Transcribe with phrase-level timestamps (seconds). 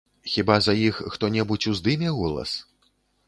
[0.35, 2.57] Хіба за іх хто-небудзь уздыме голас?